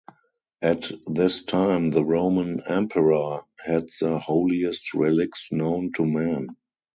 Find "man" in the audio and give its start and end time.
6.03-6.47